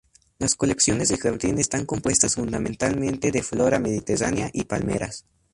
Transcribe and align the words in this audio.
Las 0.39 0.55
colecciones 0.55 1.09
del 1.09 1.19
jardín 1.19 1.59
están 1.59 1.85
compuestas 1.85 2.33
fundamentalmente 2.33 3.29
de 3.31 3.43
Flora 3.43 3.77
mediterránea 3.77 4.49
y 4.51 4.63
palmeras. 4.63 5.25